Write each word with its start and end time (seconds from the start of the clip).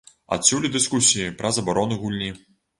Адсюль 0.37 0.65
і 0.69 0.71
дыскусіі 0.77 1.29
пра 1.43 1.53
забарону 1.61 2.01
гульні. 2.03 2.35